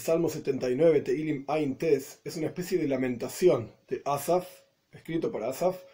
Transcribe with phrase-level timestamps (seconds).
[0.00, 4.48] Salmo 79, Teilim Ain Tes, es una especie de lamentación de Asaf,
[4.92, 5.84] escrito por Asaf,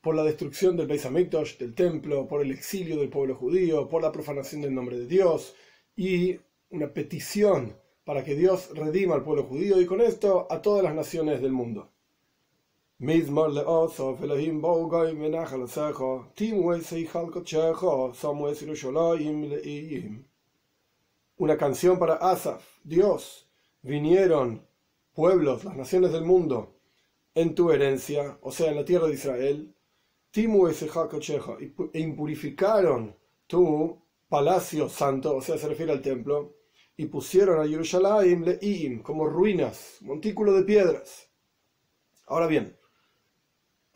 [0.00, 4.02] por la destrucción del Beis Hamikdash, del templo, por el exilio del pueblo judío, por
[4.02, 5.54] la profanación del nombre de Dios
[5.96, 6.40] y
[6.70, 10.94] una petición para que Dios redima al pueblo judío y con esto a todas las
[10.94, 11.92] naciones del mundo.
[21.38, 23.48] Una canción para Asaf, Dios,
[23.82, 24.66] vinieron
[25.12, 26.80] pueblos, las naciones del mundo,
[27.32, 29.72] en tu herencia, o sea, en la tierra de Israel,
[30.32, 36.56] e impurificaron tu palacio santo, o sea, se refiere al templo,
[36.96, 41.30] y pusieron a Jerusalén le'im, como ruinas, montículo de piedras.
[42.26, 42.76] Ahora bien,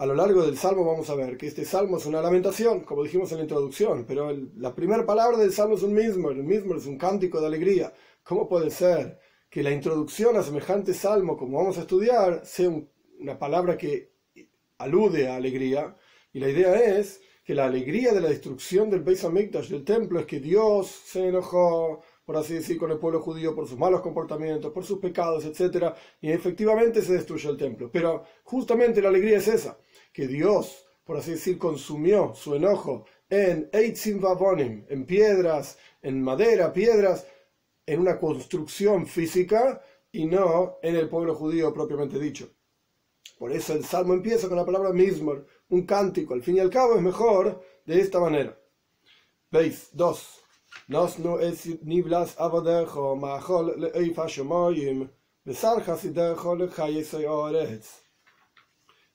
[0.02, 3.04] a lo largo del salmo vamos a ver que este salmo es una lamentación, como
[3.04, 6.74] dijimos en la introducción, pero la primera palabra del salmo es un mismo, el mismo
[6.74, 7.94] es un cántico de alegría.
[8.24, 12.68] ¿Cómo puede ser que la introducción a semejante salmo, como vamos a estudiar, sea
[13.20, 14.10] una palabra que
[14.78, 15.96] alude a alegría?
[16.32, 20.20] Y la idea es que la alegría de la destrucción del Beis Hamikdash, del templo,
[20.20, 24.00] es que Dios se enojó, por así decir, con el pueblo judío por sus malos
[24.00, 25.92] comportamientos, por sus pecados, etc.
[26.20, 27.90] Y efectivamente se destruyó el templo.
[27.92, 29.76] Pero justamente la alegría es esa,
[30.12, 36.72] que Dios, por así decir, consumió su enojo en Eitzim Vabonim, en piedras, en madera,
[36.72, 37.26] piedras,
[37.86, 42.50] en una construcción física y no en el pueblo judío propiamente dicho.
[43.38, 46.70] Por eso el salmo empieza con la palabra mismor, un cántico, al fin y al
[46.70, 48.56] cabo es mejor de esta manera.
[49.50, 49.88] ¿Veis?
[49.92, 50.42] Dos.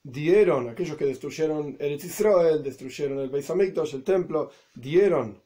[0.09, 5.43] Dieron, aquellos que destruyeron Eretz Israel, destruyeron el Beis Hamikdash, el templo, dieron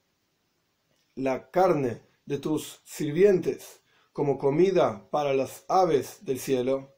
[1.16, 3.82] la carne de tus sirvientes
[4.14, 6.94] como comida para las aves del cielo,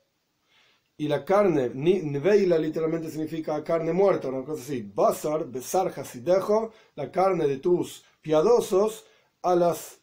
[0.98, 4.82] y la carne, Nveila literalmente significa carne muerta, una cosa así.
[4.94, 9.06] Basar, besar, hasidejo, la carne de tus piadosos
[9.42, 10.00] a las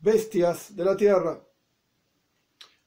[0.00, 1.42] bestias de la tierra.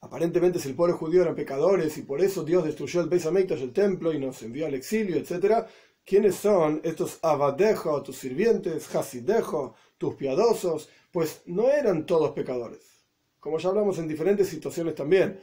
[0.06, 3.74] Aparentemente, si el pueblo judío eran pecadores y por eso Dios destruyó el Beis el
[3.74, 5.66] templo, y nos envió al exilio, etc.,
[6.06, 10.90] ¿quiénes son estos abadejo, tus sirvientes, hasidejo, tus piadosos?
[11.12, 13.04] Pues no eran todos pecadores.
[13.40, 15.40] Como ya hablamos en diferentes situaciones también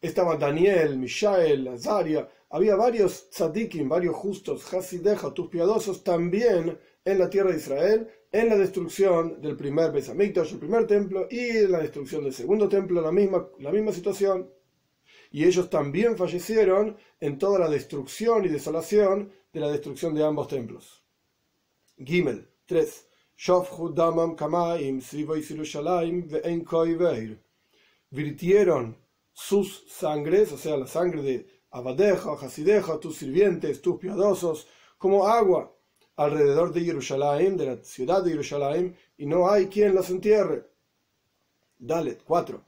[0.00, 7.30] estaba Daniel, Mishael, Azaria, había varios tzadikim, varios justos, Hasideja, tus piadosos también en la
[7.30, 11.78] tierra de Israel, en la destrucción del primer Besamikdash, el primer templo, y en la
[11.78, 14.50] destrucción del segundo templo, la misma, la misma situación.
[15.30, 20.48] Y ellos también fallecieron en toda la destrucción y desolación de la destrucción de ambos
[20.48, 21.04] templos.
[21.96, 23.08] Gimel 3.
[23.94, 25.00] Damam Kamaim
[28.10, 28.96] Virtieron
[29.32, 35.77] sus sangres, o sea, la sangre de Abadeja, Hasideja, tus sirvientes, tus piadosos, como agua
[36.18, 40.68] alrededor de Jerusalén, de la ciudad de Jerusalén, y no hay quien los entierre.
[41.78, 42.60] Dale, 4.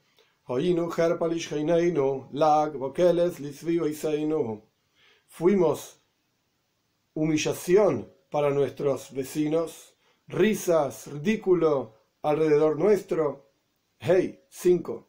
[5.26, 6.00] Fuimos
[7.12, 9.94] humillación para nuestros vecinos,
[10.28, 13.50] risas, ridículo alrededor nuestro.
[13.98, 15.08] Hey, 5.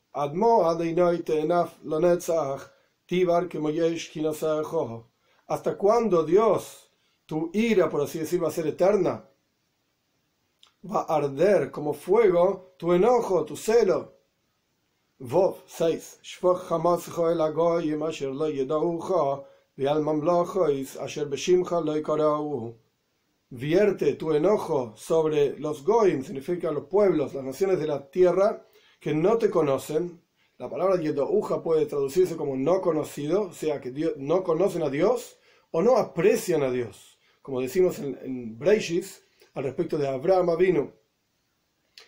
[5.47, 6.90] ¿Hasta cuándo Dios,
[7.31, 9.25] tu ira, por así decir, va a ser eterna?
[10.83, 14.17] Va a arder como fuego tu enojo, tu celo.
[15.17, 16.19] Vov 6.
[23.49, 28.67] Vierte tu enojo sobre los goyim, significa los pueblos, las naciones de la tierra,
[28.99, 30.21] que no te conocen,
[30.57, 35.37] la palabra Yedouja puede traducirse como no conocido, o sea, que no conocen a Dios
[35.71, 37.11] o no aprecian a Dios.
[37.51, 40.93] Como decimos en, en Breishis, al respecto de Abraham vino,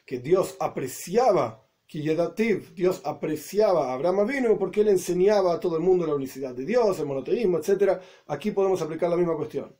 [0.06, 5.76] que Dios apreciaba, que Yedativ, Dios apreciaba a Abraham vino porque él enseñaba a todo
[5.76, 8.00] el mundo la unicidad de Dios, el monoteísmo, etc.
[8.28, 9.76] Aquí podemos aplicar la misma cuestión.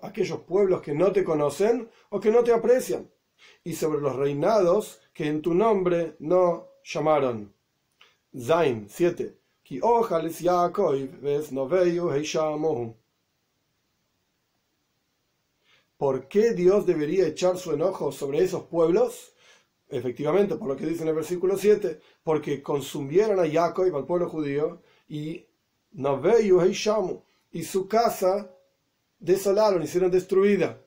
[0.00, 3.10] Aquellos pueblos que no te conocen o que no te aprecian
[3.62, 7.52] y sobre los reinados que en tu nombre no llamaron.
[8.34, 9.41] Zain 7.
[15.96, 19.34] ¿Por qué Dios debería echar su enojo sobre esos pueblos?
[19.88, 24.28] Efectivamente, por lo que dice en el versículo 7, porque consumieron a Jacob, al pueblo
[24.28, 25.46] judío, y
[27.52, 28.50] y su casa
[29.18, 30.80] desolaron, hicieron destruida.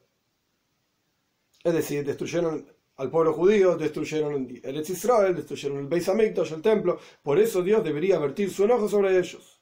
[1.63, 2.67] Es decir, destruyeron
[2.97, 6.99] al pueblo judío, destruyeron el Israel, destruyeron el Beis Hamikdash, el templo.
[7.21, 9.59] Por eso Dios debería vertir su enojo sobre ellos.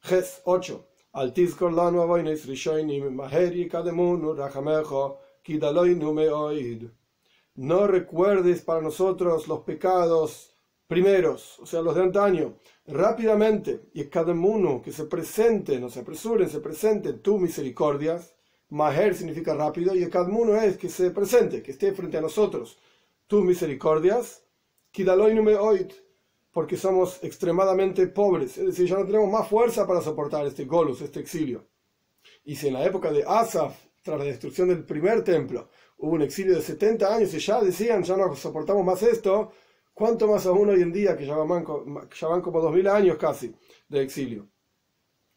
[0.00, 0.86] Ges 8.
[1.12, 4.34] Al tizkor lanu rishoinim maheri kademunu
[6.14, 6.84] meoid.
[7.56, 10.54] No recuerdes para nosotros los pecados
[10.86, 12.54] primeros, o sea, los de antaño,
[12.86, 18.34] rápidamente, y cada uno que se presente, no se apresuren, se presenten tu misericordias.
[18.70, 22.78] Maher significa rápido, y cada uno es que se presente, que esté frente a nosotros.
[23.26, 24.42] Tus misericordias,
[24.96, 25.92] me oid,
[26.52, 31.00] porque somos extremadamente pobres, es decir, ya no tenemos más fuerza para soportar este golus,
[31.00, 31.66] este exilio.
[32.44, 35.68] Y si en la época de Asaf, tras la destrucción del primer templo,
[35.98, 39.52] hubo un exilio de 70 años y ya decían, ya no soportamos más esto,
[39.98, 43.52] ¿Cuánto más aún hoy en día que ya van, ya van como 2000 años casi
[43.88, 44.48] de exilio?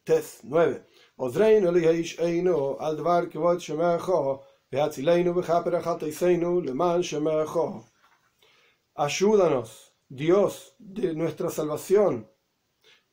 [0.04, 0.84] Tes 9.
[8.94, 12.30] Ayúdanos, Dios, de nuestra salvación,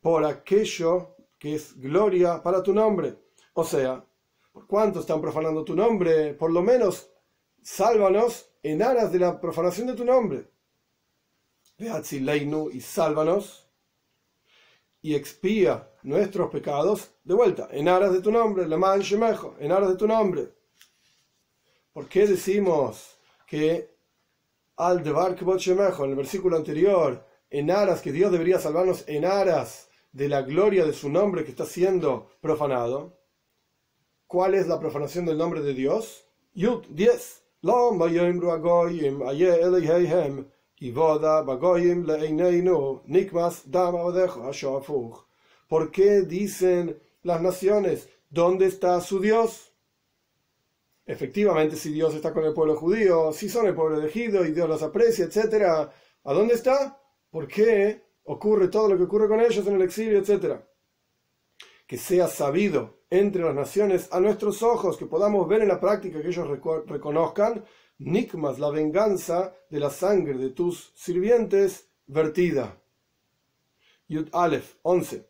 [0.01, 3.17] por aquello que es gloria para tu nombre.
[3.53, 4.05] O sea,
[4.51, 6.33] ¿por cuánto están profanando tu nombre?
[6.33, 7.11] Por lo menos,
[7.61, 10.49] sálvanos en aras de la profanación de tu nombre
[11.79, 13.65] y sálvanos
[15.01, 19.89] y expía nuestros pecados de vuelta, en aras de tu nombre, man Shemejo, en aras
[19.89, 20.53] de tu nombre.
[21.93, 23.95] ¿Por qué decimos que
[24.77, 29.89] al debar Shemejo, en el versículo anterior, en aras, que Dios debería salvarnos en aras
[30.11, 33.17] de la gloria de su nombre que está siendo profanado?
[34.27, 36.25] ¿Cuál es la profanación del nombre de Dios?
[36.53, 37.43] Yud 10.
[45.69, 49.71] ¿Por qué dicen las naciones, ¿dónde está su Dios?
[51.05, 54.67] Efectivamente, si Dios está con el pueblo judío, si son el pueblo elegido y Dios
[54.67, 55.91] los aprecia, etc.,
[56.23, 56.99] ¿a dónde está?
[57.29, 60.59] ¿Por qué ocurre todo lo que ocurre con ellos en el exilio, etc.?
[61.85, 66.19] Que sea sabido entre las naciones a nuestros ojos, que podamos ver en la práctica,
[66.19, 66.47] que ellos
[66.87, 67.63] reconozcan
[67.99, 72.81] Nikmas, la venganza de la sangre de tus sirvientes vertida.
[74.07, 75.28] Yud Aleph 11.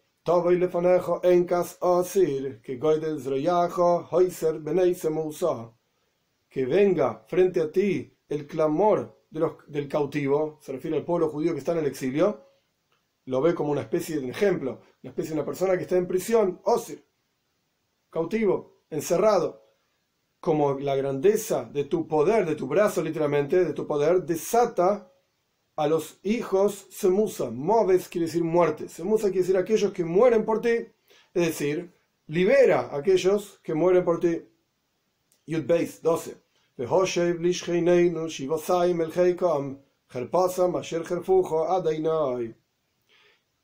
[6.47, 11.57] Que venga frente a ti el clamor del cautivo, se refiere al pueblo judío que
[11.57, 12.45] está en el exilio,
[13.25, 16.05] lo ve como una especie de ejemplo, una especie de una persona que está en
[16.05, 17.03] prisión, Osir,
[18.11, 19.65] cautivo, encerrado.
[20.39, 25.11] Como la grandeza de tu poder, de tu brazo literalmente, de tu poder, desata
[25.79, 27.49] a los hijos Semusa.
[27.51, 28.89] Moves quiere decir muerte.
[28.89, 30.75] Semusa quiere decir aquellos que mueren por ti.
[31.33, 31.93] Es decir,
[32.27, 34.41] libera a aquellos que mueren por ti.
[35.45, 36.35] Yud Beis 12.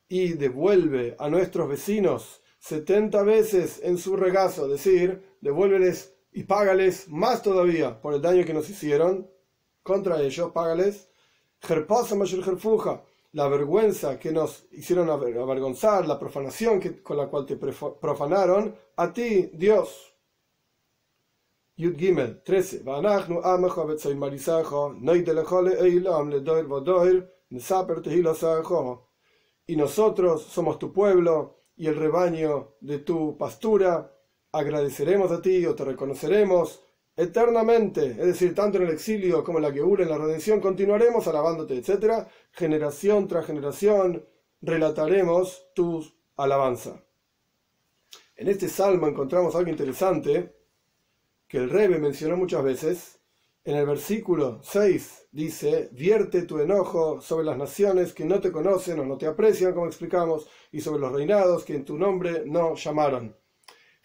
[0.08, 7.10] Y devuelve a nuestros vecinos setenta veces en su regazo, es decir, devuélveles y págales
[7.10, 9.30] más todavía por el daño que nos hicieron
[9.84, 11.10] contra ellos, págales
[13.36, 19.12] la vergüenza que nos hicieron avergonzar, la profanación que, con la cual te profanaron, a
[19.12, 20.13] ti, Dios.
[21.75, 22.84] Yud Gimel 13.
[29.68, 34.13] Y nosotros somos tu pueblo y el rebaño de tu pastura
[34.53, 36.85] agradeceremos a ti o te reconoceremos
[37.15, 41.27] eternamente, es decir, tanto en el exilio como en la que en la redención, continuaremos
[41.27, 42.27] alabándote, etc.
[42.51, 44.25] Generación tras generación
[44.62, 46.03] relataremos tu
[46.36, 47.03] alabanza.
[48.36, 50.55] En este salmo encontramos algo interesante
[51.48, 53.19] que el Rebe mencionó muchas veces.
[53.63, 59.00] En el versículo 6 dice, vierte tu enojo sobre las naciones que no te conocen
[59.00, 62.75] o no te aprecian, como explicamos, y sobre los reinados que en tu nombre no
[62.75, 63.36] llamaron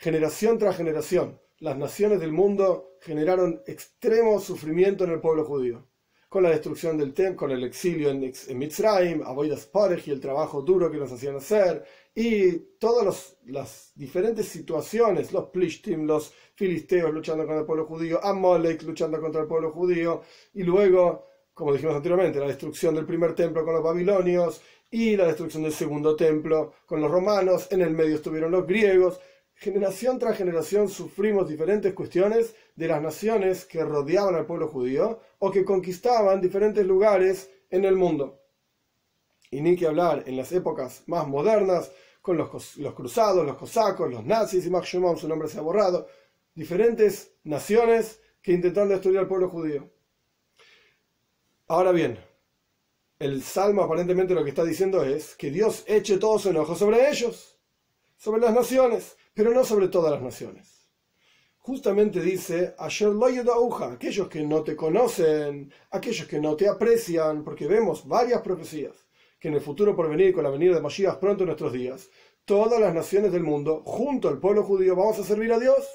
[0.00, 5.86] generación tras generación, las naciones del mundo generaron extremo sufrimiento en el pueblo judío.
[6.28, 10.20] Con la destrucción del templo, con el exilio en, en Mitzrayim, Aboidas Porej y el
[10.20, 17.12] trabajo duro que nos hacían hacer, y todas las diferentes situaciones, los Plishtim, los filisteos
[17.12, 20.22] luchando contra el pueblo judío, Amalek luchando contra el pueblo judío,
[20.54, 25.26] y luego, como dijimos anteriormente, la destrucción del primer templo con los babilonios y la
[25.26, 29.20] destrucción del segundo templo con los romanos, en el medio estuvieron los griegos,
[29.60, 35.50] generación tras generación sufrimos diferentes cuestiones de las naciones que rodeaban al pueblo judío o
[35.50, 38.40] que conquistaban diferentes lugares en el mundo.
[39.50, 42.48] Y ni que hablar en las épocas más modernas, con los,
[42.94, 46.06] cruzados, los cosacos, los nazis, y Shimon, su nombre se ha borrado,
[46.54, 49.90] diferentes naciones que intentaron destruir al pueblo judío.
[51.66, 52.18] Ahora bien,
[53.18, 57.10] el Salmo aparentemente lo que está diciendo es que Dios eche todo su enojo sobre
[57.10, 57.58] ellos,
[58.16, 60.88] sobre las naciones, pero no sobre todas las naciones.
[61.58, 68.40] Justamente dice, aquellos que no te conocen, aquellos que no te aprecian, porque vemos varias
[68.40, 69.06] profecías
[69.40, 72.10] que en el futuro por venir con la venida de Mashiach pronto en nuestros días,
[72.44, 75.88] todas las naciones del mundo, junto al pueblo judío, vamos a servir a Dios.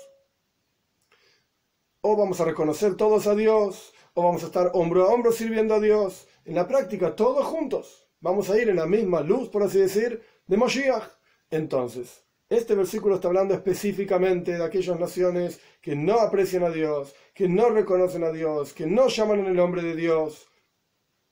[2.01, 5.75] O vamos a reconocer todos a Dios, o vamos a estar hombro a hombro sirviendo
[5.75, 6.27] a Dios.
[6.43, 8.07] En la práctica, todos juntos.
[8.19, 11.03] Vamos a ir en la misma luz, por así decir, de Moshiach.
[11.51, 17.49] Entonces, este versículo está hablando específicamente de aquellas naciones que no aprecian a Dios, que
[17.49, 20.47] no reconocen a Dios, que no llaman en el nombre de Dios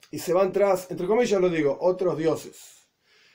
[0.10, 2.90] y se van tras, entre comillas lo digo, otros dioses.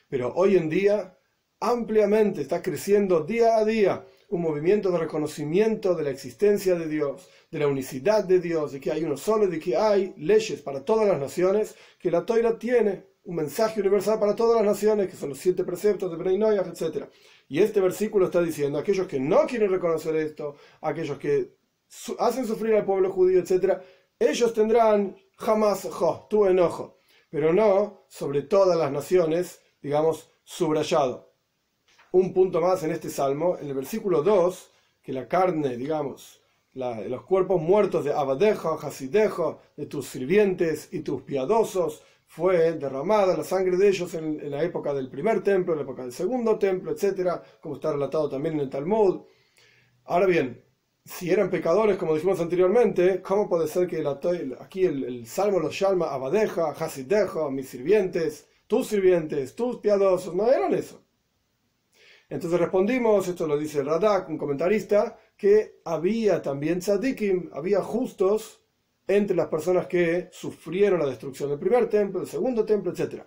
[0.09, 1.19] Pero hoy en día,
[1.61, 7.29] ampliamente está creciendo día a día un movimiento de reconocimiento de la existencia de Dios,
[7.51, 10.85] de la unicidad de Dios, de que hay uno solo, de que hay leyes para
[10.85, 15.17] todas las naciones, que la Toira tiene un mensaje universal para todas las naciones, que
[15.17, 17.09] son los siete preceptos de Bnei etc.
[17.49, 21.57] Y este versículo está diciendo, aquellos que no quieren reconocer esto, aquellos que
[22.19, 23.79] hacen sufrir al pueblo judío, etc.,
[24.19, 25.89] ellos tendrán jamás
[26.29, 26.99] tu enojo,
[27.31, 31.29] pero no sobre todas las naciones, digamos, subrayado
[32.13, 34.71] un punto más en este salmo, en el versículo 2,
[35.03, 36.41] que la carne, digamos,
[36.75, 43.43] los cuerpos muertos de Abadejo, Hasidejo, de tus sirvientes y tus piadosos, fue derramada la
[43.43, 46.93] sangre de ellos en, la época del primer templo, en la época del segundo templo,
[46.93, 49.23] etcétera, como está relatado también en el Talmud.
[50.05, 50.63] Ahora bien,
[51.07, 54.05] si eran pecadores, como dijimos anteriormente, ¿cómo puede ser que
[54.61, 60.35] aquí el, salmo los llama Abadeja, Hasidejo, mis sirvientes, tus sirvientes, tus piadosos?
[60.35, 61.03] No eran eso.
[62.29, 68.61] Entonces respondimos, esto lo dice Radak, un comentarista, que había también tzadikim, había justos
[69.09, 73.23] entre las personas que sufrieron la destrucción del primer templo, del segundo templo, etc.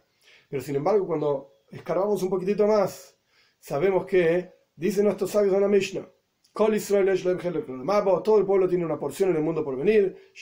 [0.48, 3.18] Pero sin embargo, cuando escarbamos un poquitito más,
[3.60, 6.08] sabemos que, dicen nuestros sabios de la Mishnah,
[6.54, 10.34] todo el pueblo tiene una porción en el mundo por venir,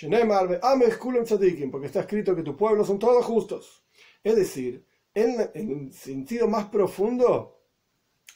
[1.72, 3.86] porque está escrito que tu pueblo son todos justos.
[4.22, 7.62] Es decir, en, en sentido más profundo,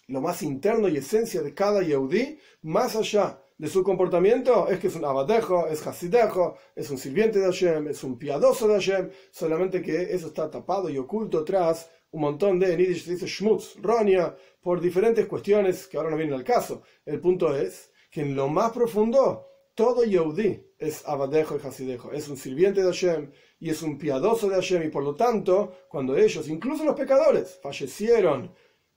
[0.08, 4.88] lo más interno y esencia de cada Yehudi, más allá de su comportamiento, es que
[4.88, 9.10] es un abadejo, es hasidejo, es un sirviente de Hashem, es un piadoso de Hashem,
[9.32, 13.28] solamente que eso está tapado y oculto tras un montón de, en Yiddish se dice
[13.28, 16.84] schmutz, ronia, por diferentes cuestiones que ahora no vienen al caso.
[17.06, 22.28] El punto es que en lo más profundo, todo Yehudi es abadejo y hasidejo, es
[22.28, 26.16] un sirviente de Hashem y es un piadoso de Hashem, y por lo tanto, cuando
[26.16, 28.54] ellos, incluso los pecadores, fallecieron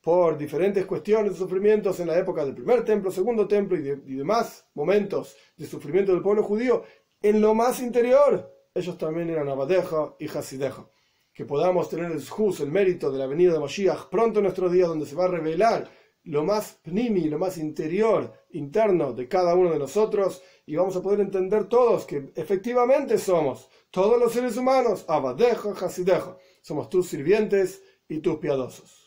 [0.06, 4.64] por diferentes cuestiones de sufrimientos en la época del primer templo, segundo templo y, demás
[4.72, 6.84] momentos de sufrimiento del pueblo judío,
[7.20, 10.88] en lo más interior, ellos también eran Abadeja y Hasideja.
[11.32, 14.68] Que podamos tener el juz, el mérito de la venida de Mashiach pronto en nuestro
[14.70, 15.90] día, donde se va a revelar
[16.22, 21.02] lo más pnimi, lo más interior, interno de cada uno de nosotros, y vamos a
[21.02, 26.36] poder entender todos que efectivamente somos, todos los seres humanos, Abadeja, Hasideja.
[26.62, 29.05] Somos tus sirvientes y tus piadosos.